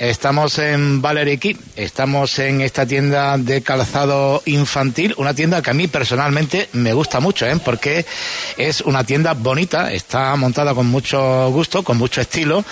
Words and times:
Estamos 0.00 0.58
en 0.58 1.02
Valerie 1.02 1.38
estamos 1.76 2.38
en 2.38 2.62
esta 2.62 2.86
tienda 2.86 3.36
de 3.36 3.60
calzado 3.60 4.42
infantil, 4.46 5.14
una 5.18 5.34
tienda 5.34 5.60
que 5.60 5.68
a 5.68 5.74
mí 5.74 5.88
personalmente 5.88 6.70
me 6.72 6.94
gusta 6.94 7.20
mucho, 7.20 7.44
¿eh? 7.44 7.60
porque 7.62 8.06
es 8.56 8.80
una 8.80 9.04
tienda 9.04 9.34
bonita, 9.34 9.92
está 9.92 10.34
montada 10.36 10.72
con 10.72 10.86
mucho 10.86 11.50
gusto, 11.50 11.82
con 11.82 11.98
mucho 11.98 12.22
estilo, 12.22 12.64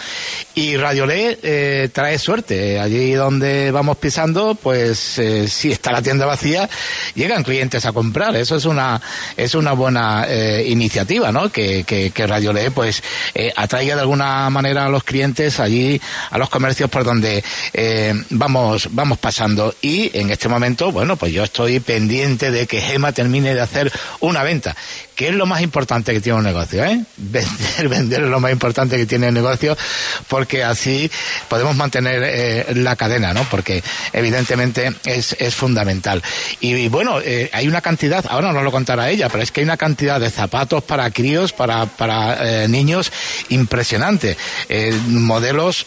y 0.54 0.78
Radiolé 0.78 1.38
eh, 1.42 1.90
trae 1.92 2.18
suerte. 2.18 2.80
Allí 2.80 3.12
donde 3.12 3.72
vamos 3.72 3.98
pisando, 3.98 4.54
pues 4.54 5.18
eh, 5.18 5.48
si 5.48 5.70
está 5.70 5.92
la 5.92 6.00
tienda 6.00 6.24
vacía, 6.24 6.66
llegan 7.14 7.44
clientes 7.44 7.84
a 7.84 7.92
comprar. 7.92 8.36
Eso 8.36 8.56
es 8.56 8.64
una, 8.64 9.02
es 9.36 9.54
una 9.54 9.74
buena 9.74 10.24
eh, 10.26 10.64
iniciativa, 10.66 11.30
¿no? 11.30 11.52
Que, 11.52 11.84
que, 11.84 12.10
que 12.10 12.70
pues, 12.74 13.02
eh, 13.34 13.52
atraiga 13.54 13.96
de 13.96 14.00
alguna 14.00 14.48
manera 14.48 14.86
a 14.86 14.88
los 14.88 15.04
clientes 15.04 15.60
allí, 15.60 16.00
a 16.30 16.38
los 16.38 16.48
comercios 16.48 16.88
por 16.88 17.04
donde 17.04 17.17
eh, 17.72 18.14
vamos, 18.30 18.88
vamos 18.92 19.18
pasando. 19.18 19.74
Y 19.82 20.16
en 20.16 20.30
este 20.30 20.48
momento, 20.48 20.92
bueno, 20.92 21.16
pues 21.16 21.32
yo 21.32 21.44
estoy 21.44 21.80
pendiente 21.80 22.50
de 22.50 22.66
que 22.66 22.80
Gema 22.80 23.12
termine 23.12 23.54
de 23.54 23.60
hacer 23.60 23.92
una 24.20 24.42
venta, 24.42 24.76
que 25.14 25.28
es 25.28 25.34
lo 25.34 25.46
más 25.46 25.62
importante 25.62 26.12
que 26.12 26.20
tiene 26.20 26.38
un 26.38 26.44
negocio, 26.44 26.84
¿eh? 26.84 27.04
Vender, 27.16 27.88
vender 27.88 28.22
es 28.22 28.28
lo 28.28 28.40
más 28.40 28.52
importante 28.52 28.96
que 28.96 29.06
tiene 29.06 29.28
el 29.28 29.34
negocio, 29.34 29.76
porque 30.28 30.62
así 30.62 31.10
podemos 31.48 31.76
mantener 31.76 32.22
eh, 32.24 32.66
la 32.74 32.96
cadena, 32.96 33.34
¿no? 33.34 33.44
Porque 33.50 33.82
evidentemente 34.12 34.94
es, 35.04 35.36
es 35.38 35.54
fundamental. 35.54 36.22
Y, 36.60 36.88
bueno, 36.88 37.20
eh, 37.20 37.50
hay 37.52 37.68
una 37.68 37.80
cantidad, 37.80 38.24
ahora 38.28 38.52
no 38.52 38.62
lo 38.62 38.70
contará 38.70 39.10
ella, 39.10 39.28
pero 39.28 39.42
es 39.42 39.50
que 39.50 39.60
hay 39.60 39.64
una 39.64 39.76
cantidad 39.76 40.20
de 40.20 40.30
zapatos 40.30 40.82
para 40.84 41.10
críos, 41.10 41.52
para, 41.52 41.86
para 41.86 42.66
niños 42.68 43.12
impresionante. 43.48 44.36
Modelos, 45.08 45.86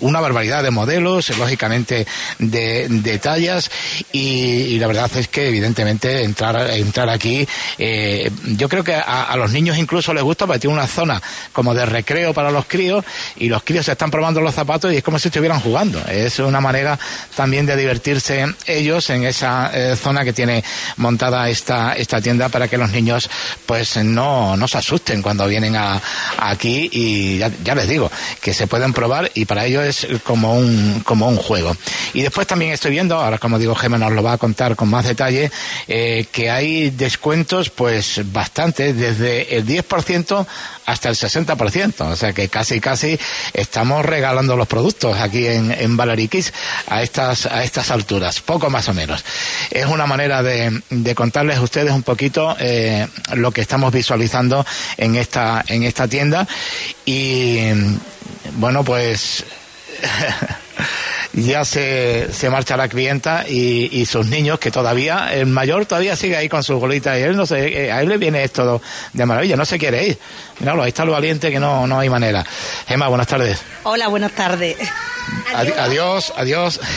una 0.00 0.20
barbaridad 0.20 0.62
de 0.62 0.70
modelos, 0.70 1.36
lógicamente 1.38 2.06
de, 2.38 3.20
tallas, 3.22 3.70
y, 4.12 4.78
la 4.78 4.86
verdad 4.86 5.10
es 5.16 5.28
que 5.28 5.48
evidentemente 5.48 6.22
entrar, 6.22 6.70
entrar 6.70 7.08
aquí, 7.08 7.46
eh, 7.78 8.30
yo 8.44 8.68
creo 8.68 8.84
que 8.84 8.94
a, 8.94 9.34
los 9.36 9.52
niños 9.52 9.78
incluso 9.78 10.12
les 10.14 10.22
gusta 10.22 10.46
porque 10.46 10.60
tiene 10.60 10.74
una 10.74 10.86
zona 10.86 11.20
como 11.52 11.74
de 11.74 11.86
recreo 11.86 12.32
para 12.32 12.50
los 12.50 12.66
críos 12.66 13.04
y 13.36 13.48
los 13.48 13.62
críos 13.62 13.86
se 13.86 13.92
están 13.92 14.10
probando 14.10 14.40
los 14.40 14.54
zapatos 14.54 14.92
y 14.92 14.96
es 14.96 15.02
como 15.02 15.18
si 15.18 15.28
estuvieran 15.28 15.60
jugando. 15.60 16.02
Es 16.08 16.38
una 16.38 16.60
manera 16.60 16.98
también 17.34 17.66
de 17.66 17.76
divertirse 17.76 18.46
ellos 18.66 19.10
en 19.10 19.24
esa 19.24 19.70
eh, 19.74 19.96
zona 19.96 20.24
que 20.24 20.32
tiene 20.32 20.64
montada 20.96 21.48
esta, 21.48 21.94
esta 21.94 22.20
tienda 22.20 22.48
para 22.48 22.68
que 22.68 22.78
los 22.78 22.90
niños 22.90 23.28
pues 23.66 23.96
no, 23.96 24.56
no 24.56 24.68
se 24.68 24.78
asusten 24.78 25.22
cuando 25.22 25.46
vienen 25.46 25.76
aquí 26.38 26.88
y 26.92 27.38
ya, 27.38 27.50
ya, 27.62 27.74
les 27.74 27.88
digo 27.88 28.10
que 28.40 28.54
se 28.54 28.66
pueden 28.66 28.92
probar 28.92 29.30
y 29.34 29.44
para 29.44 29.66
ellos 29.66 29.75
es 29.82 30.06
como 30.24 30.56
un, 30.56 31.02
como 31.04 31.28
un 31.28 31.36
juego. 31.36 31.76
Y 32.14 32.22
después 32.22 32.46
también 32.46 32.72
estoy 32.72 32.90
viendo, 32.90 33.16
ahora 33.16 33.38
como 33.38 33.58
digo 33.58 33.74
Gemma 33.74 33.98
nos 33.98 34.12
lo 34.12 34.22
va 34.22 34.32
a 34.32 34.38
contar 34.38 34.76
con 34.76 34.88
más 34.88 35.04
detalle, 35.04 35.50
eh, 35.88 36.26
que 36.30 36.50
hay 36.50 36.90
descuentos 36.90 37.70
pues 37.70 38.20
bastante, 38.32 38.92
desde 38.92 39.56
el 39.56 39.66
10% 39.66 40.46
hasta 40.86 41.08
el 41.08 41.16
60%, 41.16 42.00
o 42.00 42.16
sea 42.16 42.32
que 42.32 42.48
casi 42.48 42.80
casi 42.80 43.18
estamos 43.52 44.04
regalando 44.04 44.56
los 44.56 44.68
productos 44.68 45.18
aquí 45.18 45.46
en, 45.46 45.72
en 45.72 45.96
a 46.86 47.02
estas, 47.02 47.46
a 47.46 47.64
estas 47.64 47.90
alturas, 47.90 48.40
poco 48.40 48.70
más 48.70 48.88
o 48.88 48.94
menos. 48.94 49.24
Es 49.70 49.86
una 49.86 50.06
manera 50.06 50.42
de, 50.42 50.80
de 50.90 51.14
contarles 51.14 51.58
a 51.58 51.62
ustedes 51.62 51.92
un 51.92 52.02
poquito 52.02 52.56
eh, 52.60 53.06
lo 53.34 53.50
que 53.50 53.60
estamos 53.60 53.92
visualizando 53.92 54.64
en 54.96 55.16
esta, 55.16 55.64
en 55.66 55.82
esta 55.82 56.06
tienda 56.06 56.46
y 57.04 57.58
bueno 58.58 58.84
pues 58.84 59.44
ya 61.32 61.64
se, 61.64 62.32
se 62.32 62.50
marcha 62.50 62.76
la 62.76 62.88
clienta 62.88 63.44
y, 63.48 63.88
y, 63.92 64.06
sus 64.06 64.26
niños, 64.26 64.58
que 64.58 64.70
todavía, 64.70 65.32
el 65.32 65.46
mayor 65.46 65.86
todavía 65.86 66.16
sigue 66.16 66.36
ahí 66.36 66.48
con 66.48 66.62
sus 66.62 66.80
bolitas 66.80 67.18
y 67.18 67.22
él 67.22 67.36
no 67.36 67.46
sé, 67.46 67.90
a 67.90 68.00
él 68.00 68.08
le 68.08 68.16
viene 68.16 68.42
esto 68.44 68.80
de 69.12 69.26
maravilla, 69.26 69.56
no 69.56 69.64
se 69.64 69.78
quiere 69.78 70.06
ir. 70.06 70.18
Míralo, 70.60 70.82
ahí 70.82 70.88
está 70.88 71.04
lo 71.04 71.12
valiente 71.12 71.50
que 71.50 71.60
no, 71.60 71.86
no 71.86 71.98
hay 71.98 72.08
manera. 72.08 72.44
Gemma, 72.86 73.08
buenas 73.08 73.26
tardes. 73.26 73.60
Hola, 73.82 74.08
buenas 74.08 74.32
tardes. 74.32 74.76
Adiós, 75.54 75.76
adiós. 75.78 76.32
adiós. 76.36 76.80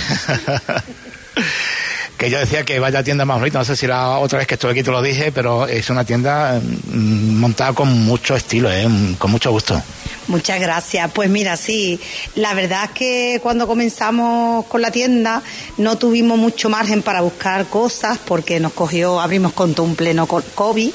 que 2.19 2.30
yo 2.30 2.38
decía 2.38 2.66
que 2.66 2.80
vaya 2.80 3.02
tienda 3.02 3.24
más 3.24 3.40
bonita, 3.40 3.59
no 3.59 3.66
sé 3.66 3.78
si 3.78 3.88
la 3.88 4.18
otra 4.18 4.40
vez 4.40 4.48
que 4.48 4.56
estuve 4.56 4.72
aquí 4.72 4.84
te 4.84 4.92
lo 4.92 5.02
dije, 5.02 5.31
pero 5.31 5.66
es 5.66 5.90
una 5.90 6.03
tienda 6.03 6.59
montada 6.92 7.72
con 7.72 7.88
mucho 8.03 8.36
estilo, 8.36 8.69
¿eh? 8.69 8.86
con 9.18 9.31
mucho 9.31 9.52
gusto. 9.52 9.81
Muchas 10.29 10.59
gracias. 10.59 11.09
Pues 11.12 11.28
mira, 11.28 11.57
sí, 11.57 12.00
la 12.35 12.53
verdad 12.53 12.85
es 12.85 12.91
que 12.91 13.40
cuando 13.41 13.66
comenzamos 13.66 14.63
con 14.67 14.79
la 14.79 14.91
tienda 14.91 15.41
no 15.78 15.97
tuvimos 15.97 16.38
mucho 16.38 16.69
margen 16.69 17.01
para 17.01 17.22
buscar 17.22 17.66
cosas 17.66 18.19
porque 18.23 18.59
nos 18.59 18.73
cogió, 18.73 19.19
abrimos 19.19 19.53
con 19.53 19.73
un 19.79 19.95
pleno 19.95 20.28
COVID. 20.28 20.91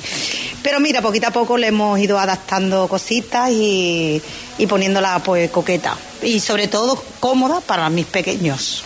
Pero 0.62 0.78
mira, 0.78 1.02
poquito 1.02 1.26
a 1.26 1.30
poco 1.32 1.58
le 1.58 1.66
hemos 1.66 1.98
ido 1.98 2.16
adaptando 2.16 2.86
cositas 2.86 3.50
y, 3.50 4.22
y 4.56 4.66
poniéndola 4.68 5.18
pues 5.18 5.50
coqueta. 5.50 5.96
Y 6.22 6.38
sobre 6.38 6.68
todo 6.68 7.02
cómoda 7.18 7.60
para 7.60 7.90
mis 7.90 8.06
pequeños. 8.06 8.84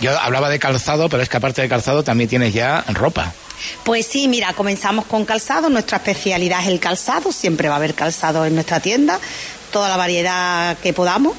Yo 0.00 0.18
hablaba 0.18 0.48
de 0.48 0.58
calzado, 0.58 1.10
pero 1.10 1.22
es 1.22 1.28
que 1.28 1.36
aparte 1.36 1.60
de 1.60 1.68
calzado 1.68 2.02
también 2.02 2.30
tienes 2.30 2.54
ya 2.54 2.82
ropa. 2.88 3.34
Pues 3.84 4.06
sí, 4.06 4.26
mira, 4.26 4.54
comenzamos 4.54 5.04
con 5.04 5.24
calzado, 5.24 5.68
nuestra 5.68 5.98
especialidad 5.98 6.62
es 6.62 6.68
el 6.68 6.80
calzado, 6.80 7.30
siempre 7.30 7.68
va 7.68 7.74
a 7.74 7.78
haber 7.78 7.94
calzado 7.94 8.44
en 8.44 8.54
nuestra 8.54 8.80
tienda, 8.80 9.20
toda 9.72 9.88
la 9.88 9.96
variedad 9.96 10.76
que 10.78 10.92
podamos, 10.92 11.34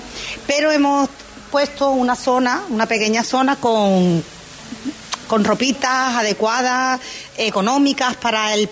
pero 0.45 0.71
hemos 0.71 1.07
puesto 1.51 1.91
una 1.91 2.15
zona, 2.15 2.63
una 2.69 2.87
pequeña 2.87 3.23
zona 3.23 3.55
con 3.55 4.23
con 5.27 5.43
ropitas 5.43 6.15
adecuadas, 6.15 6.99
económicas 7.37 8.15
para 8.17 8.53
el, 8.53 8.69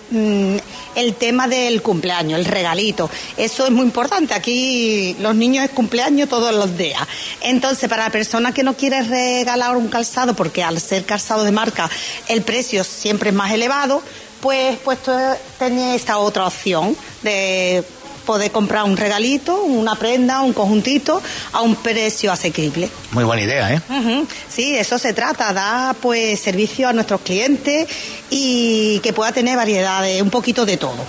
el, 0.94 1.14
tema 1.14 1.48
del 1.48 1.82
cumpleaños, 1.82 2.38
el 2.38 2.44
regalito. 2.44 3.10
Eso 3.36 3.64
es 3.64 3.72
muy 3.72 3.84
importante. 3.84 4.34
Aquí 4.34 5.16
los 5.18 5.34
niños 5.34 5.64
es 5.64 5.70
cumpleaños 5.70 6.28
todos 6.28 6.54
los 6.54 6.76
días. 6.76 7.02
Entonces, 7.40 7.88
para 7.88 8.04
la 8.04 8.10
persona 8.10 8.54
que 8.54 8.62
no 8.62 8.74
quiere 8.74 9.02
regalar 9.02 9.76
un 9.76 9.88
calzado, 9.88 10.34
porque 10.34 10.62
al 10.62 10.80
ser 10.80 11.04
calzado 11.04 11.42
de 11.42 11.50
marca 11.50 11.90
el 12.28 12.42
precio 12.42 12.84
siempre 12.84 13.30
es 13.30 13.34
más 13.34 13.50
elevado, 13.50 14.00
pues 14.40 14.78
puesto 14.78 15.12
tiene 15.58 15.94
esta 15.96 16.18
otra 16.18 16.46
opción 16.46 16.96
de 17.22 17.84
poder 18.24 18.50
comprar 18.50 18.84
un 18.84 18.96
regalito, 18.96 19.62
una 19.62 19.94
prenda, 19.94 20.40
un 20.42 20.52
conjuntito 20.52 21.22
a 21.52 21.60
un 21.60 21.76
precio 21.76 22.32
asequible. 22.32 22.88
Muy 23.10 23.24
buena 23.24 23.42
idea, 23.42 23.72
¿eh? 23.74 23.80
Uh 23.88 23.92
-huh. 23.92 24.26
Sí, 24.48 24.76
eso 24.76 24.98
se 24.98 25.12
trata, 25.12 25.52
da 25.52 25.94
pues 26.00 26.40
servicio 26.40 26.88
a 26.88 26.92
nuestros 26.92 27.20
clientes 27.20 27.86
y 28.30 29.00
que 29.00 29.12
pueda 29.12 29.32
tener 29.32 29.56
variedad 29.56 30.02
de 30.02 30.22
un 30.22 30.30
poquito 30.30 30.64
de 30.64 30.76
todo. 30.76 31.04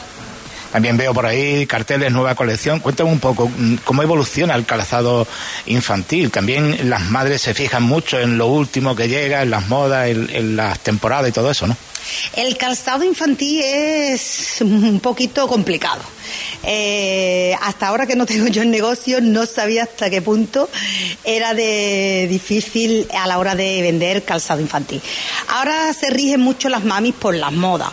También 0.71 0.97
veo 0.97 1.13
por 1.13 1.27
ahí 1.27 1.67
carteles, 1.67 2.11
nueva 2.11 2.33
colección. 2.33 2.79
Cuéntame 2.79 3.11
un 3.11 3.19
poco 3.19 3.51
cómo 3.83 4.01
evoluciona 4.01 4.55
el 4.55 4.65
calzado 4.65 5.27
infantil. 5.67 6.31
También 6.31 6.89
las 6.89 7.01
madres 7.11 7.43
se 7.43 7.53
fijan 7.53 7.83
mucho 7.83 8.19
en 8.19 8.39
lo 8.39 8.47
último 8.47 8.95
que 8.95 9.07
llega, 9.07 9.43
en 9.43 9.51
las 9.51 9.67
modas, 9.67 10.07
en, 10.07 10.27
en 10.31 10.55
las 10.55 10.79
temporadas 10.79 11.29
y 11.29 11.31
todo 11.31 11.51
eso, 11.51 11.67
¿no? 11.67 11.77
El 12.33 12.57
calzado 12.57 13.03
infantil 13.03 13.61
es 13.63 14.57
un 14.61 14.99
poquito 14.99 15.47
complicado. 15.47 16.01
Eh, 16.63 17.55
hasta 17.61 17.87
ahora 17.87 18.07
que 18.07 18.15
no 18.15 18.25
tengo 18.25 18.47
yo 18.47 18.61
el 18.61 18.71
negocio, 18.71 19.21
no 19.21 19.45
sabía 19.45 19.83
hasta 19.83 20.09
qué 20.09 20.21
punto 20.21 20.69
era 21.23 21.53
de 21.53 22.27
difícil 22.29 23.07
a 23.17 23.27
la 23.27 23.37
hora 23.37 23.55
de 23.55 23.81
vender 23.81 24.23
calzado 24.23 24.61
infantil. 24.61 25.01
Ahora 25.49 25.93
se 25.93 26.09
rigen 26.09 26.41
mucho 26.41 26.69
las 26.69 26.83
mamis 26.83 27.13
por 27.13 27.35
las 27.35 27.51
modas. 27.51 27.89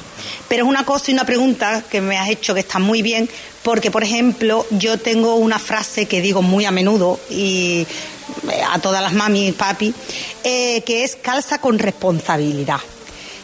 Pero 0.48 0.64
es 0.64 0.68
una 0.68 0.84
cosa 0.84 1.10
y 1.10 1.14
una 1.14 1.24
pregunta 1.24 1.84
que 1.88 2.00
me 2.00 2.18
has 2.18 2.28
hecho 2.28 2.54
que 2.54 2.60
está 2.60 2.78
muy 2.78 3.02
bien, 3.02 3.28
porque, 3.62 3.90
por 3.90 4.02
ejemplo, 4.02 4.66
yo 4.70 4.98
tengo 4.98 5.36
una 5.36 5.58
frase 5.58 6.06
que 6.06 6.20
digo 6.20 6.42
muy 6.42 6.64
a 6.64 6.70
menudo 6.70 7.20
y 7.30 7.86
a 8.68 8.78
todas 8.78 9.02
las 9.02 9.12
mamis 9.12 9.50
y 9.50 9.52
papi, 9.52 9.94
eh, 10.44 10.82
que 10.82 11.04
es 11.04 11.16
calza 11.16 11.60
con 11.60 11.78
responsabilidad. 11.78 12.80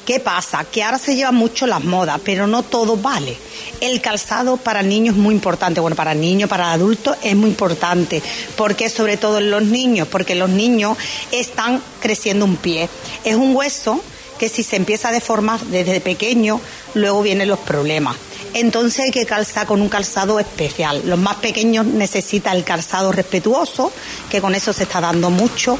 ¿Qué 0.06 0.20
pasa? 0.20 0.64
Que 0.64 0.84
ahora 0.84 0.98
se 0.98 1.16
llevan 1.16 1.34
mucho 1.34 1.66
las 1.66 1.82
modas, 1.82 2.20
pero 2.24 2.46
no 2.46 2.62
todo 2.62 2.96
vale. 2.96 3.36
El 3.80 4.00
calzado 4.00 4.56
para 4.56 4.80
niños 4.80 5.16
es 5.16 5.20
muy 5.20 5.34
importante. 5.34 5.80
Bueno, 5.80 5.96
para 5.96 6.14
niños, 6.14 6.48
para 6.48 6.70
adultos 6.70 7.16
es 7.24 7.34
muy 7.34 7.50
importante. 7.50 8.22
¿Por 8.56 8.76
qué? 8.76 8.88
Sobre 8.88 9.16
todo 9.16 9.38
en 9.38 9.50
los 9.50 9.64
niños, 9.64 10.06
porque 10.06 10.36
los 10.36 10.48
niños 10.48 10.96
están 11.32 11.82
creciendo 11.98 12.44
un 12.44 12.54
pie. 12.56 12.88
Es 13.24 13.34
un 13.34 13.56
hueso 13.56 14.00
que 14.38 14.48
si 14.48 14.62
se 14.62 14.76
empieza 14.76 15.08
a 15.08 15.12
deformar 15.12 15.58
desde 15.66 16.00
pequeño, 16.00 16.60
luego 16.94 17.22
vienen 17.22 17.48
los 17.48 17.58
problemas. 17.58 18.14
Entonces 18.54 19.06
hay 19.06 19.10
que 19.10 19.26
calzar 19.26 19.66
con 19.66 19.82
un 19.82 19.88
calzado 19.88 20.38
especial. 20.38 21.02
Los 21.04 21.18
más 21.18 21.36
pequeños 21.36 21.84
necesitan 21.84 22.56
el 22.56 22.64
calzado 22.64 23.10
respetuoso, 23.12 23.92
que 24.30 24.40
con 24.40 24.54
eso 24.54 24.72
se 24.72 24.84
está 24.84 25.00
dando 25.00 25.30
mucho. 25.30 25.76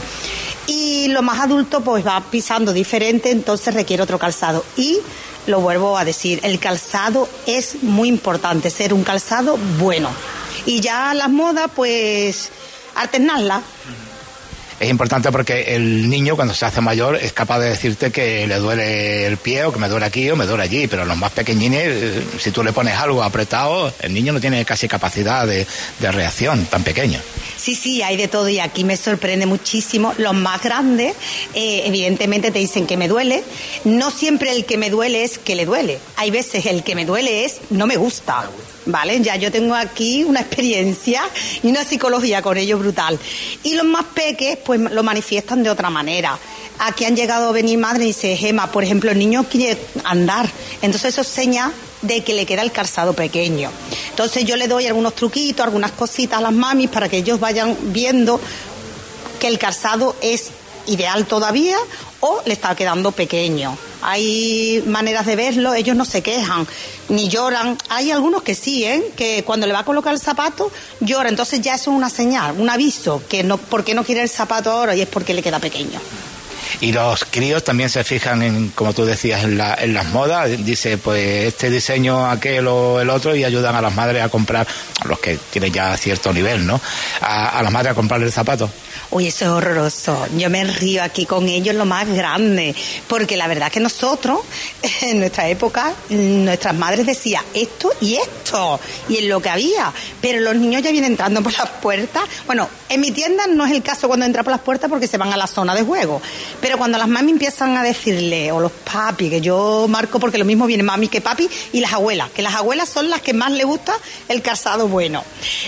Y 0.66 1.08
los 1.08 1.22
más 1.22 1.40
adultos 1.40 1.82
pues 1.84 2.06
va 2.06 2.20
pisando 2.30 2.72
diferente, 2.72 3.30
entonces 3.30 3.74
requiere 3.74 4.02
otro 4.02 4.18
calzado. 4.18 4.64
Y 4.76 4.98
lo 5.46 5.60
vuelvo 5.60 5.96
a 5.96 6.04
decir, 6.04 6.40
el 6.42 6.58
calzado 6.58 7.28
es 7.46 7.82
muy 7.82 8.08
importante, 8.08 8.70
ser 8.70 8.92
un 8.92 9.04
calzado 9.04 9.56
bueno. 9.78 10.10
Y 10.64 10.80
ya 10.80 11.14
las 11.14 11.30
modas, 11.30 11.70
pues, 11.74 12.50
alternarlas. 12.96 13.62
Es 14.78 14.90
importante 14.90 15.32
porque 15.32 15.75
el 15.75 16.08
niño 16.08 16.37
cuando 16.37 16.52
se 16.52 16.67
hace 16.67 16.81
mayor 16.81 17.17
es 17.17 17.32
capaz 17.32 17.61
de 17.61 17.70
decirte 17.70 18.11
que 18.11 18.46
le 18.46 18.56
duele 18.56 19.26
el 19.26 19.38
pie 19.38 19.64
o 19.64 19.73
que 19.73 19.78
me 19.78 19.88
duele 19.88 20.06
aquí 20.06 20.28
o 20.31 20.37
me 20.37 20.46
duele 20.46 20.64
allí, 20.64 20.87
pero 20.87 21.05
los 21.05 21.17
más 21.17 21.32
pequeñines, 21.32 21.87
eh, 21.87 22.23
si 22.38 22.50
tú 22.50 22.62
le 22.62 22.73
pones 22.73 22.94
algo 22.94 23.23
apretado, 23.23 23.93
el 24.00 24.12
niño 24.12 24.32
no 24.32 24.40
tiene 24.40 24.64
casi 24.64 24.87
capacidad 24.88 25.46
de, 25.46 25.67
reacción 26.00 26.67
tan 26.67 26.84
pequeño. 26.84 27.20
Sí, 27.56 27.75
sí, 27.75 28.02
hay 28.02 28.17
de 28.17 28.28
todo 28.28 28.49
y 28.49 28.61
aquí 28.61 28.84
me 28.84 28.96
sorprende 28.96 29.44
muchísimo. 29.46 30.14
Los 30.19 30.34
más 30.34 30.62
grandes, 30.62 31.14
eh, 31.55 31.82
evidentemente 31.84 32.50
te 32.50 32.58
dicen 32.58 32.87
que 32.87 32.96
me 32.96 33.08
duele. 33.08 33.43
No 33.84 34.11
siempre 34.11 34.52
el 34.52 34.67
que 34.67 34.79
me 34.79 34.88
duele 34.90 35.25
es 35.25 35.38
que 35.38 35.56
le 35.56 35.67
duele. 35.67 35.99
Hay 36.17 36.31
veces 36.31 36.67
el 36.67 36.84
que 36.84 36.94
me 36.94 37.05
duele 37.05 37.44
es 37.44 37.61
no 37.70 37.87
me 37.87 37.96
gusta. 37.96 38.49
¿Vale? 38.86 39.20
Ya 39.20 39.36
yo 39.36 39.52
tengo 39.52 39.74
aquí 39.74 40.24
una 40.24 40.40
experiencia 40.40 41.22
y 41.62 41.68
una 41.68 41.84
psicología 41.84 42.42
con 42.42 42.56
ellos 42.56 42.80
brutal. 42.80 43.18
Y 43.62 43.74
los 43.74 43.84
más 43.84 44.04
peques, 44.14 44.58
pues 44.64 44.80
lo 44.80 45.02
manifiestan 45.02 45.62
de 45.62 45.70
otra 45.70 45.90
manera. 45.90 46.38
Aquí 46.78 47.04
han 47.04 47.16
llegado 47.16 47.48
a 47.48 47.52
venir 47.52 47.78
madre 47.78 48.04
y 48.04 48.08
dice, 48.08 48.36
Gema, 48.36 48.70
por 48.70 48.84
ejemplo, 48.84 49.10
el 49.10 49.18
niño 49.18 49.44
quiere 49.50 49.78
andar. 50.04 50.48
Entonces 50.82 51.12
eso 51.12 51.22
es 51.22 51.28
seña 51.28 51.72
de 52.02 52.22
que 52.22 52.34
le 52.34 52.46
queda 52.46 52.62
el 52.62 52.72
calzado 52.72 53.14
pequeño. 53.14 53.70
Entonces 54.10 54.44
yo 54.44 54.56
le 54.56 54.68
doy 54.68 54.86
algunos 54.86 55.14
truquitos, 55.14 55.64
algunas 55.64 55.92
cositas 55.92 56.38
a 56.38 56.42
las 56.42 56.52
mamis 56.52 56.90
para 56.90 57.08
que 57.08 57.18
ellos 57.18 57.40
vayan 57.40 57.76
viendo 57.92 58.40
que 59.40 59.48
el 59.48 59.58
calzado 59.58 60.16
es 60.20 60.50
ideal 60.86 61.26
todavía 61.26 61.76
le 62.44 62.52
está 62.52 62.75
quedando 62.75 63.12
pequeño. 63.12 63.76
Hay 64.02 64.82
maneras 64.87 65.26
de 65.26 65.37
verlo, 65.37 65.75
ellos 65.75 65.96
no 65.96 66.05
se 66.05 66.23
quejan 66.23 66.67
ni 67.08 67.28
lloran. 67.28 67.76
Hay 67.88 68.11
algunos 68.11 68.43
que 68.43 68.55
sí, 68.55 68.84
¿eh? 68.84 69.12
que 69.17 69.43
cuando 69.44 69.67
le 69.67 69.73
va 69.73 69.81
a 69.81 69.84
colocar 69.84 70.12
el 70.12 70.20
zapato 70.20 70.70
llora. 71.00 71.28
Entonces 71.28 71.61
ya 71.61 71.75
eso 71.75 71.90
es 71.90 71.96
una 71.96 72.11
señal, 72.11 72.55
un 72.58 72.70
aviso, 72.70 73.23
que 73.28 73.43
no, 73.43 73.58
porque 73.58 73.94
no 73.94 74.05
quiere 74.05 74.23
el 74.23 74.28
zapato 74.28 74.70
ahora 74.70 74.94
y 74.94 75.02
es 75.02 75.08
porque 75.08 75.34
le 75.34 75.43
queda 75.43 75.58
pequeño. 75.58 76.00
Y 76.81 76.93
los 76.93 77.25
críos 77.25 77.64
también 77.64 77.88
se 77.88 78.05
fijan 78.05 78.43
en, 78.43 78.69
como 78.69 78.93
tú 78.93 79.05
decías, 79.05 79.44
en, 79.44 79.56
las 79.56 80.06
modas. 80.06 80.50
Dice, 80.64 80.99
pues 80.99 81.46
este 81.46 81.70
diseño, 81.70 82.29
aquel 82.29 82.67
o 82.67 83.00
el 83.00 83.08
otro, 83.08 83.34
y 83.34 83.44
ayudan 83.44 83.75
a 83.76 83.81
las 83.81 83.94
madres 83.94 84.22
a 84.22 84.29
comprar, 84.29 84.67
los 85.05 85.19
que 85.19 85.38
tienen 85.50 85.72
ya 85.72 85.96
cierto 85.96 86.32
nivel, 86.32 86.67
¿no? 86.67 86.81
A, 87.22 87.58
a 87.58 87.62
las 87.62 87.72
madres 87.72 87.93
a 87.93 87.94
comprar 87.94 88.22
el 88.22 88.32
zapato. 88.32 88.69
Uy, 89.11 89.29
eso 89.29 89.44
es 89.44 89.50
horroroso. 89.53 90.26
Yo 90.37 90.50
me 90.50 90.64
río 90.64 91.03
aquí 91.03 91.26
con 91.26 91.49
ellos 91.49 91.76
lo 91.76 91.85
más 91.85 92.08
grande, 92.08 92.75
porque 93.06 93.37
la 93.37 93.47
verdad 93.47 93.70
que 93.70 93.79
nosotros, 93.79 94.41
en 95.03 95.20
nuestra 95.20 95.49
época, 95.49 95.94
nuestras 96.08 96.75
madres 96.75 97.06
decían 97.06 97.44
esto 97.55 97.93
y 98.00 98.17
esto, 98.17 98.81
y 99.08 99.19
en 99.19 99.29
lo 99.29 99.41
que 99.41 99.49
había, 99.49 99.93
pero 100.20 100.41
los 100.41 100.56
niños 100.56 100.82
ya 100.82 100.91
vienen 100.91 101.12
entrando 101.12 101.41
por 101.41 101.53
las 101.53 101.69
puertas. 101.81 102.25
Bueno, 102.47 102.69
en 102.88 103.00
mi 103.00 103.12
tienda 103.12 103.47
no 103.47 103.64
es 103.64 103.73
el 103.73 103.82
caso 103.82 104.08
cuando 104.08 104.26
entra 104.26 104.43
por 104.43 104.50
las 104.50 104.61
puertas 104.62 104.91
porque 104.91 105.06
se 105.06 105.19
van 105.19 105.32
a 105.32 105.37
la 105.37 105.47
zona 105.47 105.75
de 105.75 105.82
juego, 105.82 106.20
pero 106.61 106.76
cuando 106.76 106.99
las 106.99 107.08
mami 107.08 107.31
empiezan 107.31 107.76
a 107.76 107.85
decirle, 107.85 108.50
o 108.50 108.58
los 108.58 108.73
papi, 108.73 109.31
que 109.31 109.41
yo 109.41 109.87
marco 109.88 110.19
porque 110.19 110.37
lo 110.37 110.44
mismo 110.44 110.67
viene 110.67 110.82
mami 110.82 111.06
que 111.06 111.20
papi, 111.20 111.49
y 111.73 111.79
las 111.79 111.93
abuelas, 111.93 112.31
que 112.31 112.43
las 112.43 112.56
abuelas 112.56 112.88
son 112.88 113.08
las 113.08 113.20
que 113.23 113.32
más 113.32 113.53
le 113.53 113.62
gusta 113.62 113.94
el 114.29 114.43
calzado 114.43 114.88
bueno. 114.88 115.23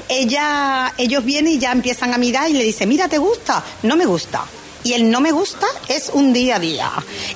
Ella, 0.08 0.92
ellos 0.98 1.24
vienen 1.24 1.52
y 1.52 1.58
ya 1.58 1.70
empiezan 1.70 2.12
a 2.12 2.18
mirar 2.18 2.50
y 2.50 2.54
le 2.54 2.64
dicen, 2.64 2.88
mira, 2.88 3.06
¿te 3.06 3.18
gusta? 3.18 3.27
No 3.82 3.96
me 3.96 4.06
gusta. 4.06 4.44
Y 4.84 4.92
el 4.92 5.10
no 5.10 5.20
me 5.20 5.32
gusta 5.32 5.66
es 5.88 6.10
un 6.12 6.32
día 6.32 6.56
a 6.56 6.58
día. 6.58 6.90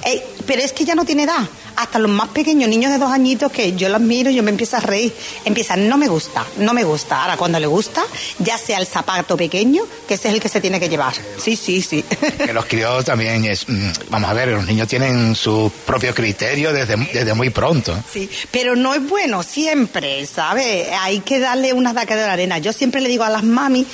Eh, 0.04 0.24
pero 0.46 0.62
es 0.62 0.72
que 0.72 0.84
ya 0.84 0.94
no 0.94 1.04
tiene 1.04 1.24
edad. 1.24 1.48
Hasta 1.76 1.98
los 1.98 2.10
más 2.10 2.28
pequeños, 2.28 2.68
niños 2.68 2.92
de 2.92 2.98
dos 2.98 3.10
añitos, 3.10 3.50
que 3.50 3.72
yo 3.74 3.88
los 3.88 4.00
miro 4.00 4.30
y 4.30 4.34
yo 4.34 4.42
me 4.42 4.50
empiezo 4.50 4.76
a 4.76 4.80
reír. 4.80 5.12
Empiezan, 5.44 5.88
no 5.88 5.96
me 5.96 6.06
gusta, 6.06 6.44
no 6.58 6.74
me 6.74 6.84
gusta. 6.84 7.22
Ahora, 7.22 7.36
cuando 7.36 7.58
le 7.58 7.66
gusta, 7.66 8.02
ya 8.38 8.58
sea 8.58 8.78
el 8.78 8.86
zapato 8.86 9.36
pequeño, 9.36 9.82
que 10.06 10.14
ese 10.14 10.28
es 10.28 10.34
el 10.34 10.40
que 10.40 10.48
se 10.48 10.60
tiene 10.60 10.78
que 10.78 10.88
llevar. 10.88 11.14
Sí, 11.38 11.56
sí, 11.56 11.80
sí. 11.82 12.04
Que 12.38 12.52
los 12.52 12.66
críos 12.66 13.04
también 13.04 13.44
es. 13.44 13.68
Mm, 13.68 13.90
vamos 14.10 14.30
a 14.30 14.34
ver, 14.34 14.48
los 14.48 14.66
niños 14.66 14.86
tienen 14.86 15.34
su 15.34 15.72
propio 15.86 16.14
criterio 16.14 16.72
desde, 16.72 16.96
desde 16.96 17.34
muy 17.34 17.50
pronto. 17.50 17.96
Sí, 18.12 18.28
pero 18.50 18.76
no 18.76 18.94
es 18.94 19.08
bueno 19.08 19.42
siempre, 19.42 20.26
¿sabes? 20.26 20.88
Hay 21.00 21.20
que 21.20 21.40
darle 21.40 21.72
una 21.72 21.92
daca 21.92 22.16
de 22.16 22.26
la 22.26 22.34
arena. 22.34 22.58
Yo 22.58 22.72
siempre 22.72 23.00
le 23.00 23.08
digo 23.08 23.24
a 23.24 23.30
las 23.30 23.44
mami 23.44 23.86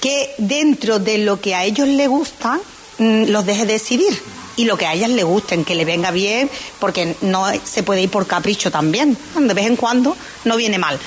que 0.00 0.34
dentro 0.38 0.98
de 0.98 1.18
lo 1.18 1.40
que 1.40 1.54
a 1.54 1.64
ellos 1.64 1.88
les 1.88 2.08
gusta, 2.08 2.60
mm, 2.98 3.24
los 3.24 3.44
deje 3.46 3.66
decidir 3.66 4.20
y 4.56 4.64
lo 4.64 4.76
que 4.76 4.86
a 4.86 4.94
ellas 4.94 5.10
les 5.10 5.24
gusten, 5.24 5.64
que 5.64 5.74
le 5.74 5.84
venga 5.84 6.10
bien, 6.10 6.50
porque 6.78 7.16
no 7.22 7.46
se 7.64 7.82
puede 7.82 8.02
ir 8.02 8.10
por 8.10 8.26
capricho 8.26 8.70
también. 8.70 9.16
De 9.34 9.54
vez 9.54 9.66
en 9.66 9.76
cuando 9.76 10.16
no 10.44 10.56
viene 10.56 10.78
mal. 10.78 10.98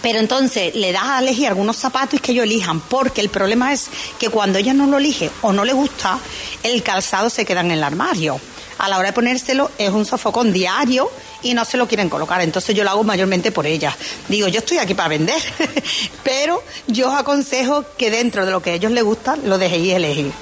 Pero 0.00 0.20
entonces 0.20 0.74
le 0.76 0.92
das 0.92 1.04
a 1.04 1.18
elegir 1.18 1.48
algunos 1.48 1.76
zapatos 1.76 2.20
que 2.20 2.32
ellos 2.32 2.44
elijan, 2.44 2.80
porque 2.80 3.20
el 3.20 3.30
problema 3.30 3.72
es 3.72 3.88
que 4.18 4.30
cuando 4.30 4.58
ella 4.58 4.72
no 4.72 4.86
lo 4.86 4.98
elige 4.98 5.30
o 5.42 5.52
no 5.52 5.64
le 5.64 5.72
gusta, 5.72 6.18
el 6.62 6.82
calzado 6.82 7.30
se 7.30 7.44
queda 7.44 7.60
en 7.60 7.72
el 7.72 7.82
armario. 7.82 8.40
A 8.78 8.88
la 8.88 8.98
hora 8.98 9.08
de 9.08 9.12
ponérselo 9.12 9.72
es 9.76 9.90
un 9.90 10.06
sofocón 10.06 10.52
diario 10.52 11.10
y 11.42 11.54
no 11.54 11.64
se 11.64 11.76
lo 11.76 11.86
quieren 11.86 12.08
colocar. 12.08 12.40
Entonces 12.40 12.74
yo 12.74 12.84
lo 12.84 12.90
hago 12.90 13.04
mayormente 13.04 13.52
por 13.52 13.66
ellas. 13.66 13.94
Digo, 14.28 14.48
yo 14.48 14.60
estoy 14.60 14.78
aquí 14.78 14.94
para 14.94 15.08
vender, 15.08 15.40
pero 16.24 16.62
yo 16.86 17.10
os 17.10 17.18
aconsejo 17.18 17.84
que 17.96 18.10
dentro 18.10 18.44
de 18.44 18.52
lo 18.52 18.62
que 18.62 18.70
a 18.70 18.74
ellos 18.74 18.92
les 18.92 19.04
gusta 19.04 19.36
lo 19.36 19.58
dejéis 19.58 19.94
elegir. 19.94 20.32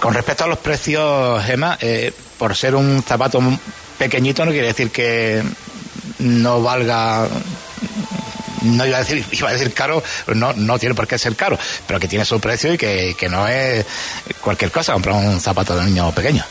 Con 0.00 0.14
respecto 0.14 0.44
a 0.44 0.46
los 0.46 0.58
precios, 0.58 1.42
Gemma, 1.44 1.78
eh, 1.80 2.12
por 2.38 2.54
ser 2.54 2.74
un 2.74 3.02
zapato 3.02 3.40
pequeñito 3.98 4.44
no 4.44 4.50
quiere 4.50 4.68
decir 4.68 4.90
que 4.90 5.42
no 6.18 6.62
valga 6.62 7.28
no 8.62 8.86
iba 8.86 8.96
a 8.96 9.00
decir, 9.00 9.24
iba 9.32 9.48
a 9.48 9.52
decir 9.52 9.72
caro, 9.72 10.02
no, 10.34 10.52
no 10.52 10.78
tiene 10.78 10.94
por 10.94 11.06
qué 11.06 11.18
ser 11.18 11.36
caro, 11.36 11.58
pero 11.86 12.00
que 12.00 12.08
tiene 12.08 12.24
su 12.24 12.40
precio 12.40 12.72
y 12.74 12.78
que, 12.78 13.14
que 13.18 13.28
no 13.28 13.46
es 13.48 13.84
cualquier 14.40 14.70
cosa 14.70 14.92
comprar 14.92 15.14
un 15.16 15.40
zapato 15.40 15.76
de 15.76 15.84
niño 15.84 16.12
pequeño. 16.12 16.44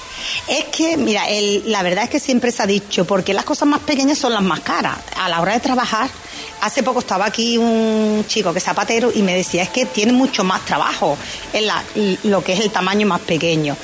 Es 0.47 0.65
que, 0.65 0.97
mira, 0.97 1.27
el, 1.27 1.63
la 1.71 1.83
verdad 1.83 2.05
es 2.05 2.09
que 2.09 2.19
siempre 2.19 2.51
se 2.51 2.63
ha 2.63 2.67
dicho, 2.67 3.05
porque 3.05 3.33
las 3.33 3.45
cosas 3.45 3.67
más 3.67 3.81
pequeñas 3.81 4.17
son 4.17 4.33
las 4.33 4.43
más 4.43 4.61
caras. 4.61 4.97
A 5.17 5.29
la 5.29 5.41
hora 5.41 5.53
de 5.53 5.59
trabajar, 5.59 6.09
hace 6.61 6.83
poco 6.83 6.99
estaba 6.99 7.25
aquí 7.25 7.57
un 7.57 8.25
chico 8.27 8.51
que 8.51 8.59
es 8.59 8.65
zapatero 8.65 9.11
y 9.13 9.21
me 9.21 9.35
decía, 9.35 9.63
es 9.63 9.69
que 9.69 9.85
tiene 9.85 10.11
mucho 10.11 10.43
más 10.43 10.65
trabajo 10.65 11.17
en 11.53 11.67
la, 11.67 11.83
lo 12.23 12.43
que 12.43 12.53
es 12.53 12.59
el 12.59 12.71
tamaño 12.71 13.07
más 13.07 13.21
pequeño. 13.21 13.75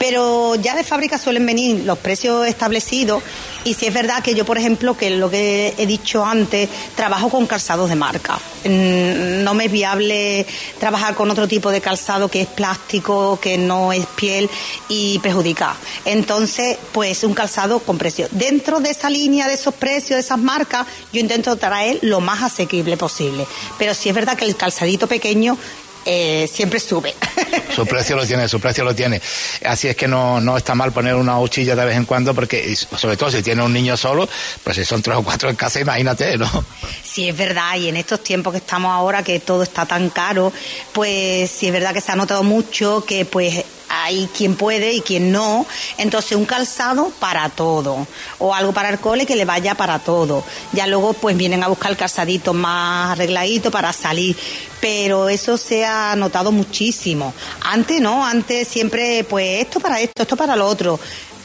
Pero 0.00 0.54
ya 0.54 0.74
de 0.74 0.82
fábrica 0.82 1.18
suelen 1.18 1.44
venir 1.44 1.84
los 1.84 1.98
precios 1.98 2.46
establecidos 2.46 3.22
y 3.64 3.74
si 3.74 3.84
es 3.84 3.92
verdad 3.92 4.22
que 4.22 4.34
yo, 4.34 4.46
por 4.46 4.56
ejemplo, 4.56 4.96
que 4.96 5.10
lo 5.10 5.30
que 5.30 5.74
he 5.76 5.84
dicho 5.84 6.24
antes, 6.24 6.70
trabajo 6.96 7.28
con 7.28 7.46
calzados 7.46 7.90
de 7.90 7.96
marca. 7.96 8.38
Mm, 8.64 9.44
no 9.44 9.52
me 9.52 9.66
es 9.66 9.72
viable 9.72 10.46
trabajar 10.78 11.14
con 11.14 11.30
otro 11.30 11.46
tipo 11.46 11.70
de 11.70 11.82
calzado 11.82 12.30
que 12.30 12.40
es 12.40 12.48
plástico, 12.48 13.38
que 13.42 13.58
no 13.58 13.92
es 13.92 14.06
piel 14.06 14.48
y 14.88 15.18
perjudica. 15.18 15.76
Entonces, 16.06 16.78
pues 16.92 17.22
un 17.22 17.34
calzado 17.34 17.80
con 17.80 17.98
precio. 17.98 18.26
Dentro 18.30 18.80
de 18.80 18.92
esa 18.92 19.10
línea, 19.10 19.48
de 19.48 19.54
esos 19.54 19.74
precios, 19.74 20.16
de 20.16 20.20
esas 20.20 20.38
marcas, 20.38 20.86
yo 21.12 21.20
intento 21.20 21.56
traer 21.56 21.98
lo 22.00 22.20
más 22.20 22.42
asequible 22.42 22.96
posible. 22.96 23.46
Pero 23.78 23.92
si 23.92 24.08
es 24.08 24.14
verdad 24.14 24.38
que 24.38 24.46
el 24.46 24.56
calzadito 24.56 25.06
pequeño 25.06 25.58
eh, 26.06 26.48
siempre 26.50 26.80
sube. 26.80 27.14
Su 27.74 27.86
precio 27.86 28.16
lo 28.16 28.26
tiene, 28.26 28.48
su 28.48 28.60
precio 28.60 28.84
lo 28.84 28.94
tiene. 28.94 29.20
Así 29.64 29.88
es 29.88 29.96
que 29.96 30.08
no, 30.08 30.40
no 30.40 30.56
está 30.56 30.74
mal 30.74 30.92
poner 30.92 31.14
una 31.14 31.38
huchilla 31.38 31.76
de 31.76 31.84
vez 31.84 31.96
en 31.96 32.04
cuando, 32.04 32.34
porque 32.34 32.74
sobre 32.76 33.16
todo 33.16 33.30
si 33.30 33.42
tiene 33.42 33.62
un 33.62 33.72
niño 33.72 33.96
solo, 33.96 34.28
pues 34.64 34.76
si 34.76 34.84
son 34.84 35.02
tres 35.02 35.16
o 35.16 35.22
cuatro 35.22 35.48
en 35.48 35.56
casa, 35.56 35.80
imagínate, 35.80 36.36
¿no? 36.38 36.64
Sí, 37.02 37.28
es 37.28 37.36
verdad, 37.36 37.76
y 37.76 37.88
en 37.88 37.96
estos 37.96 38.22
tiempos 38.22 38.52
que 38.52 38.58
estamos 38.58 38.90
ahora, 38.92 39.22
que 39.22 39.40
todo 39.40 39.62
está 39.62 39.86
tan 39.86 40.10
caro, 40.10 40.52
pues 40.92 41.50
sí 41.50 41.66
es 41.66 41.72
verdad 41.72 41.92
que 41.92 42.00
se 42.00 42.12
ha 42.12 42.16
notado 42.16 42.42
mucho 42.42 43.04
que 43.04 43.24
pues 43.24 43.64
hay 43.90 44.28
quien 44.36 44.54
puede 44.54 44.92
y 44.94 45.00
quien 45.00 45.32
no. 45.32 45.66
Entonces, 45.98 46.38
un 46.38 46.46
calzado 46.46 47.12
para 47.18 47.48
todo. 47.48 48.06
O 48.38 48.54
algo 48.54 48.72
para 48.72 48.88
el 48.88 49.00
cole 49.00 49.26
que 49.26 49.36
le 49.36 49.44
vaya 49.44 49.74
para 49.74 49.98
todo. 49.98 50.44
Ya 50.72 50.86
luego, 50.86 51.12
pues 51.12 51.36
vienen 51.36 51.62
a 51.62 51.68
buscar 51.68 51.90
el 51.90 51.96
calzadito 51.96 52.54
más 52.54 53.12
arregladito 53.12 53.70
para 53.70 53.92
salir. 53.92 54.36
Pero 54.80 55.28
eso 55.28 55.58
se 55.58 55.84
ha 55.84 56.14
notado 56.16 56.52
muchísimo. 56.52 57.34
Antes 57.62 58.00
no, 58.00 58.24
antes 58.24 58.68
siempre, 58.68 59.24
pues 59.24 59.62
esto 59.62 59.80
para 59.80 60.00
esto, 60.00 60.22
esto 60.22 60.36
para 60.36 60.56
lo 60.56 60.66
otro 60.66 60.98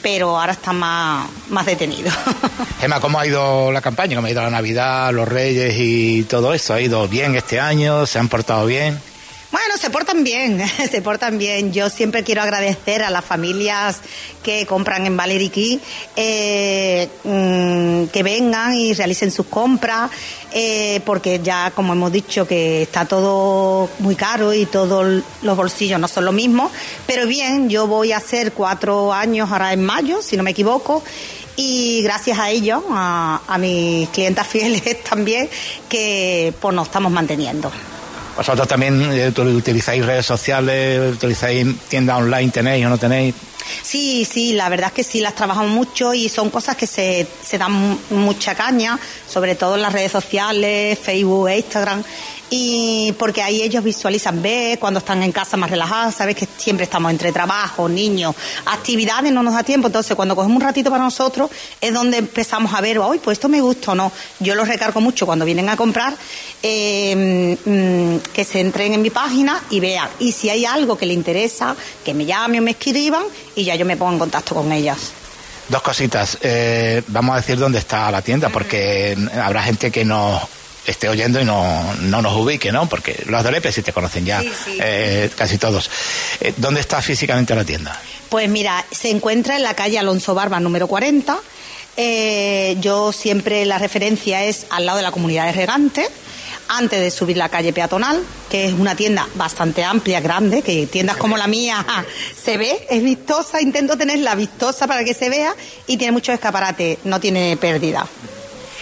pero 0.06 0.38
ahora 0.38 0.52
está 0.52 0.72
más, 0.72 1.28
más 1.50 1.66
detenido. 1.66 2.12
Gemma, 2.80 3.00
¿cómo 3.00 3.20
ha 3.20 3.26
ido 3.26 3.72
la 3.72 3.82
campaña? 3.82 4.16
¿Cómo 4.16 4.28
ha 4.28 4.30
ido 4.30 4.44
la 4.44 4.52
Navidad, 4.52 5.12
los 5.12 5.28
Reyes 5.28 5.74
y 5.80 6.26
todo 6.26 6.54
eso? 6.54 6.76
¿Ha 6.76 6.82
ido 6.82 7.08
bien 7.08 7.34
este 7.34 7.60
año? 7.60 8.06
¿Se 8.06 8.20
han 8.20 8.30
portado 8.30 8.68
bien? 8.68 9.02
Se 9.86 9.92
portan 9.92 10.24
bien, 10.24 10.64
se 10.92 11.02
portan 11.04 11.38
bien. 11.38 11.72
Yo 11.72 11.92
siempre 11.92 12.24
quiero 12.24 12.42
agradecer 12.42 13.04
a 13.04 13.12
las 13.12 13.24
familias 13.24 14.00
que 14.42 14.66
compran 14.66 15.06
en 15.06 15.16
Valeriquí 15.16 15.80
eh, 16.16 17.08
mm, 17.24 18.08
que 18.08 18.24
vengan 18.24 18.74
y 18.74 18.96
realicen 18.96 19.30
sus 19.30 19.46
compras, 19.46 20.10
eh, 20.52 21.02
porque 21.06 21.40
ya, 21.44 21.70
como 21.70 21.94
hemos 21.94 22.12
dicho, 22.12 22.48
que 22.48 22.82
está 22.82 23.06
todo 23.06 23.88
muy 24.00 24.16
caro 24.16 24.56
y 24.56 24.66
todos 24.66 25.22
los 25.44 25.56
bolsillos 25.56 26.00
no 26.00 26.08
son 26.08 26.26
lo 26.26 26.32
mismo. 26.32 26.72
Pero 27.06 27.28
bien, 27.28 27.70
yo 27.70 27.86
voy 27.86 28.12
a 28.12 28.18
hacer 28.18 28.54
cuatro 28.54 29.14
años 29.14 29.52
ahora 29.52 29.72
en 29.72 29.86
mayo, 29.86 30.24
si 30.24 30.36
no 30.36 30.42
me 30.42 30.50
equivoco, 30.50 31.04
y 31.58 32.02
gracias 32.02 32.40
a 32.40 32.50
ellos, 32.50 32.82
a, 32.90 33.58
mis 33.60 34.10
clientas 34.10 34.48
fieles 34.52 35.04
también, 35.04 35.48
que 35.88 36.56
pues 36.60 36.74
nos 36.74 36.88
estamos 36.88 37.12
manteniendo. 37.12 37.72
¿Vosotros 38.36 38.68
también 38.68 39.02
eh, 39.14 39.32
utilizáis 39.38 40.06
redes 40.06 40.26
sociales, 40.26 41.16
utilizáis 41.16 41.66
tienda 41.88 42.18
online, 42.18 42.52
tenéis 42.52 42.86
o 42.86 42.90
no 42.90 42.98
tenéis? 42.98 43.34
Sí, 43.82 44.26
sí, 44.26 44.54
la 44.54 44.70
verdad 44.70 44.88
es 44.88 44.94
que 44.94 45.04
sí, 45.04 45.22
las 45.22 45.36
trabajamos 45.36 45.72
mucho 45.72 46.14
y 46.14 46.30
son 46.30 46.50
cosas 46.50 46.76
que 46.76 46.86
se, 46.86 47.28
se 47.42 47.58
dan 47.58 47.98
mucha 48.12 48.54
caña, 48.56 49.00
sobre 49.28 49.56
todo 49.56 49.76
en 49.76 49.82
las 49.82 49.94
redes 49.94 50.12
sociales, 50.12 51.00
Facebook 51.00 51.50
e 51.50 51.58
Instagram 51.58 52.04
y 52.50 53.14
porque 53.18 53.42
ahí 53.42 53.62
ellos 53.62 53.84
visualizan, 53.84 54.42
ve 54.42 54.78
cuando 54.80 55.00
están 55.00 55.24
en 55.24 55.32
casa 55.32 55.58
más 55.58 55.70
relajados, 55.70 56.16
sabes 56.16 56.36
que 56.36 56.48
siempre 56.58 56.84
estamos 56.84 57.12
entre 57.12 57.32
trabajo, 57.32 57.90
niños, 57.90 58.36
actividades, 58.66 59.32
no 59.32 59.44
nos 59.44 59.54
da 59.54 59.64
tiempo, 59.64 59.88
entonces 59.88 60.16
cuando 60.16 60.36
cogemos 60.36 60.56
un 60.56 60.62
ratito 60.62 60.92
para 60.92 61.04
nosotros 61.04 61.50
es 61.82 61.94
donde 61.94 62.18
empezamos 62.18 62.74
a 62.74 62.82
ver, 62.82 63.00
hoy 63.00 63.20
pues 63.20 63.38
esto 63.38 63.50
me 63.50 63.62
gusta 63.62 63.92
o 63.92 63.96
no. 63.96 64.12
Yo 64.40 64.56
los 64.56 64.68
recargo 64.68 65.02
mucho 65.02 65.26
cuando 65.26 65.46
vienen 65.46 65.70
a 65.70 65.78
comprar, 65.78 66.16
eh, 66.62 67.58
que 68.34 68.44
se 68.44 68.60
entren 68.60 68.94
en 68.94 69.02
mi 69.02 69.10
página 69.10 69.62
y 69.70 69.80
vean, 69.80 70.10
y 70.20 70.32
si 70.32 70.50
hay 70.50 70.66
algo 70.66 70.98
que 70.98 71.06
les 71.06 71.16
interesa, 71.16 71.76
que 72.04 72.14
me 72.14 72.26
llamen 72.26 72.62
o 72.62 72.64
me 72.64 72.72
escriban 72.72 73.24
y 73.56 73.64
ya 73.64 73.76
yo 73.76 73.86
me 73.86 73.98
pongo 73.98 74.14
en 74.14 74.20
contacto 74.20 74.56
con 74.56 74.72
ellas. 74.72 75.12
Dos 75.68 75.82
cositas. 75.82 76.38
Eh, 76.42 77.02
vamos 77.08 77.34
a 77.34 77.38
decir 77.38 77.58
dónde 77.58 77.80
está 77.80 78.12
la 78.12 78.22
tienda, 78.22 78.50
porque 78.50 79.18
habrá 79.42 79.64
gente 79.64 79.90
que 79.90 80.06
nos 80.06 80.44
esté 80.86 81.10
oyendo 81.10 81.40
y 81.40 81.46
no, 81.46 81.94
no 82.02 82.22
nos 82.22 82.34
ubique, 82.34 82.72
¿no? 82.72 82.88
Porque 82.88 83.24
los 83.28 83.44
de 83.44 83.52
Lepe 83.52 83.72
sí 83.72 83.82
te 83.82 83.94
conocen 83.94 84.26
ya, 84.26 84.44
eh, 84.80 85.30
casi 85.36 85.58
todos. 85.58 85.90
Eh, 86.40 86.54
¿Dónde 86.58 86.82
está 86.82 87.02
físicamente 87.02 87.56
la 87.56 87.64
tienda? 87.64 88.00
Pues 88.30 88.50
mira, 88.50 88.86
se 88.92 89.10
encuentra 89.10 89.56
en 89.56 89.64
la 89.64 89.74
calle 89.74 90.00
Alonso 90.00 90.34
Barba 90.34 90.60
número 90.60 90.88
40. 90.88 91.38
Eh, 91.98 92.78
yo 92.82 93.12
siempre 93.12 93.66
la 93.66 93.78
referencia 93.78 94.44
es 94.44 94.66
al 94.70 94.86
lado 94.86 94.98
de 94.98 95.04
la 95.04 95.12
comunidad 95.12 95.46
de 95.46 95.54
regantes 95.54 96.10
antes 96.68 97.00
de 97.00 97.12
subir 97.12 97.38
la 97.38 97.50
calle 97.50 97.74
peatonal, 97.74 98.24
que 98.50 98.66
es 98.66 98.74
una 98.74 98.96
tienda 98.96 99.28
bastante 99.36 99.84
amplia, 99.84 100.20
grande, 100.20 100.62
que 100.62 100.88
tiendas 100.88 101.18
como 101.18 101.38
la 101.38 101.48
mía 101.48 101.86
se 102.44 102.58
ve, 102.58 102.88
es 102.90 103.04
vistosa, 103.04 103.62
intento 103.62 103.98
tenerla 103.98 104.36
vistosa 104.36 104.88
para 104.88 105.04
que 105.04 105.14
se 105.14 105.30
vea 105.30 105.54
y 105.88 105.98
tiene 105.98 106.12
muchos 106.12 106.34
escaparates, 106.34 107.00
no 107.04 107.20
tiene 107.20 107.58
pérdida. 107.58 108.08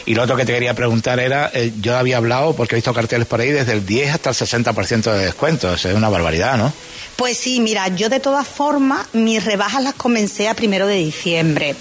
Y 0.06 0.16
lo 0.16 0.24
otro 0.24 0.36
que 0.36 0.46
te 0.46 0.54
quería 0.54 0.74
preguntar 0.74 1.20
era, 1.20 1.50
eh, 1.54 1.72
yo 1.80 1.98
había 1.98 2.18
hablado, 2.18 2.56
porque 2.56 2.76
he 2.76 2.78
visto 2.78 2.94
carteles 2.94 3.28
por 3.28 3.40
ahí, 3.40 3.52
desde 3.52 3.72
el 3.72 3.86
10 3.86 4.14
hasta 4.14 4.30
el 4.32 4.36
60% 4.36 5.12
de 5.12 5.26
descuento. 5.26 5.74
es 5.74 5.86
una 5.86 6.10
barbaridad, 6.10 6.58
¿no? 6.58 6.74
Pues 7.16 7.38
sí, 7.38 7.60
mira, 7.60 7.90
yo 7.90 8.10
de 8.10 8.20
todas 8.20 8.48
formas 8.48 9.06
mis 9.14 9.46
rebajas 9.46 9.84
las 9.84 9.94
comencé 9.94 10.50
a 10.50 10.56
primero 10.56 10.88
de 10.88 10.96
diciembre. 10.96 11.76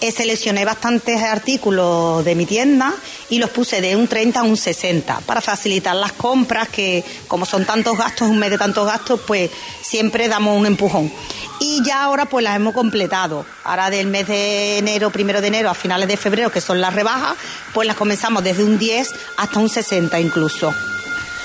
Eh, 0.00 0.12
seleccioné 0.12 0.64
bastantes 0.64 1.20
artículos 1.22 2.24
de 2.24 2.36
mi 2.36 2.46
tienda 2.46 2.94
y 3.28 3.38
los 3.40 3.50
puse 3.50 3.80
de 3.80 3.96
un 3.96 4.06
30 4.06 4.40
a 4.40 4.42
un 4.44 4.56
60 4.56 5.22
para 5.26 5.40
facilitar 5.40 5.96
las 5.96 6.12
compras, 6.12 6.68
que 6.68 7.02
como 7.26 7.44
son 7.46 7.64
tantos 7.64 7.98
gastos, 7.98 8.28
un 8.28 8.38
mes 8.38 8.50
de 8.50 8.58
tantos 8.58 8.86
gastos, 8.86 9.20
pues 9.26 9.50
siempre 9.82 10.28
damos 10.28 10.56
un 10.56 10.66
empujón. 10.66 11.12
Y 11.58 11.82
ya 11.84 12.04
ahora 12.04 12.26
pues 12.26 12.44
las 12.44 12.54
hemos 12.54 12.72
completado. 12.72 13.44
Ahora 13.64 13.90
del 13.90 14.06
mes 14.06 14.28
de 14.28 14.78
enero, 14.78 15.10
primero 15.10 15.40
de 15.40 15.48
enero 15.48 15.68
a 15.68 15.74
finales 15.74 16.06
de 16.06 16.16
febrero, 16.16 16.52
que 16.52 16.60
son 16.60 16.80
las 16.80 16.94
rebajas, 16.94 17.36
pues 17.76 17.86
las 17.86 17.96
comenzamos 17.96 18.42
desde 18.42 18.64
un 18.64 18.78
10 18.78 19.10
hasta 19.36 19.58
un 19.60 19.68
60 19.68 20.18
incluso 20.18 20.72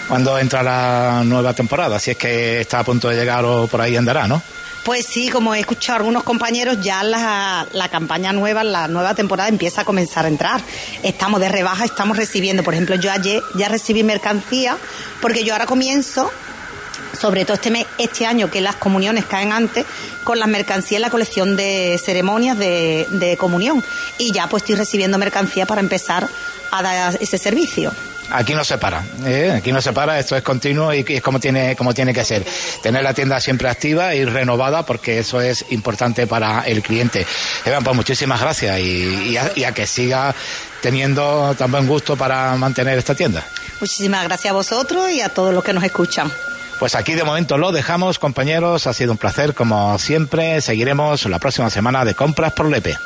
cuando 0.08 0.40
entra 0.40 0.64
la 0.64 1.24
nueva 1.26 1.54
temporada, 1.54 2.00
si 2.00 2.12
es 2.12 2.18
que 2.18 2.62
está 2.62 2.80
a 2.80 2.84
punto 2.86 3.10
de 3.10 3.18
llegar 3.18 3.44
o 3.44 3.68
por 3.68 3.82
ahí 3.82 3.98
andará, 3.98 4.30
¿no? 4.30 4.42
Pues 4.86 5.06
sí, 5.06 5.28
como 5.28 5.54
he 5.54 5.60
escuchado 5.60 5.98
a 5.98 6.00
algunos 6.00 6.24
compañeros, 6.24 6.80
ya 6.82 7.04
la, 7.04 7.68
la, 7.74 7.90
campaña 7.90 8.32
nueva, 8.32 8.64
la 8.64 8.88
nueva 8.88 9.14
temporada 9.14 9.50
empieza 9.50 9.82
a 9.82 9.86
comenzar 9.86 10.24
a 10.24 10.30
entrar. 10.30 10.62
Estamos 11.04 11.42
de 11.42 11.50
rebaja, 11.50 11.84
estamos 11.84 12.16
recibiendo, 12.16 12.64
por 12.64 12.76
ejemplo, 12.76 12.96
yo 12.96 13.12
ayer 13.12 13.42
ya 13.56 13.68
recibí 13.68 14.04
mercancía, 14.04 14.78
porque 15.22 15.44
yo 15.44 15.54
ahora 15.54 15.66
comienzo, 15.66 16.32
sobre 17.22 17.46
todo 17.46 17.54
este 17.54 17.70
mes, 17.70 17.86
este 17.98 18.26
año, 18.26 18.50
que 18.50 18.62
las 18.62 18.76
comuniones 18.76 19.26
caen 19.26 19.52
antes, 19.52 19.86
con 20.24 20.40
las 20.40 20.48
mercancías 20.48 20.98
en 20.98 21.04
la 21.04 21.10
colección 21.10 21.56
de 21.56 22.00
ceremonias 22.04 22.58
de, 22.58 23.06
de 23.12 23.38
comunión. 23.38 23.84
Y 24.18 24.32
ya 24.34 24.48
pues 24.48 24.64
estoy 24.64 24.76
recibiendo 24.76 25.18
mercancía 25.18 25.66
para 25.66 25.82
empezar 25.82 26.28
a 26.72 26.82
dar 26.82 27.18
ese 27.22 27.38
servicio 27.38 27.92
aquí 28.32 28.54
no 28.54 28.64
se 28.64 28.78
para, 28.78 29.04
¿eh? 29.26 29.54
aquí 29.58 29.72
no 29.72 29.82
se 29.82 29.94
para, 29.94 30.20
esto 30.20 30.36
es 30.36 30.44
continuo 30.44 30.94
y, 30.94 31.06
es 31.08 31.22
como 31.22 31.40
tiene, 31.40 31.76
como 31.76 31.94
tiene 31.94 32.14
que 32.14 32.24
ser. 32.24 32.46
Tener 32.82 33.04
la 33.04 33.14
tienda 33.14 33.40
siempre 33.40 33.70
activa 33.70 34.16
y 34.16 34.26
renovada 34.26 34.86
porque 34.86 35.20
eso 35.20 35.42
es 35.42 35.66
importante 35.70 36.28
para 36.28 36.62
el 36.62 36.82
cliente. 36.82 37.26
Evan, 37.66 37.84
pues 37.84 37.96
muchísimas 37.96 38.42
gracias 38.42 38.80
y, 38.80 39.38
a, 39.38 39.72
que 39.74 39.86
siga 39.86 40.34
teniendo 40.82 41.56
tan 41.58 41.72
buen 41.72 41.88
gusto 41.88 42.16
para 42.16 42.56
mantener 42.56 42.98
esta 42.98 43.16
tienda. 43.16 43.46
Muchísimas 43.80 44.24
gracias 44.24 44.52
a 44.52 44.54
vosotros 44.54 45.10
y 45.12 45.22
a 45.22 45.30
todos 45.30 45.54
los 45.54 45.64
que 45.64 45.74
nos 45.74 45.84
escuchan. 45.84 46.32
Pues 46.82 46.96
aquí 46.96 47.14
de 47.14 47.24
momento 47.24 47.60
lo 47.60 47.72
dejamos, 47.72 48.18
compañeros. 48.18 48.88
Ha 48.88 48.94
sido 48.94 49.12
un 49.12 49.20
placer, 49.20 49.54
como 49.54 50.00
siempre. 50.00 50.62
Seguiremos 50.62 51.28
la 51.28 51.38
próxima 51.38 51.70
semana 51.70 52.04
de 52.06 52.16
compras 52.16 52.54
por 52.54 52.72
Lepe. 52.72 52.98